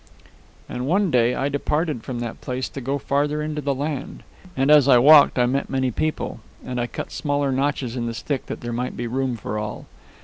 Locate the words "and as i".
4.57-4.97